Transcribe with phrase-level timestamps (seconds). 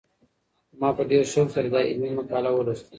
[0.79, 2.89] ما په ډېر شوق سره دا علمي مقاله ولوسته.